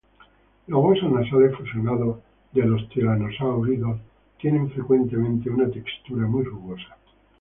[0.65, 2.17] Los huesos nasales fusionados
[2.53, 3.99] de los tiranosáuridos
[4.39, 6.97] tienen frecuentemente una textura muy rugosa.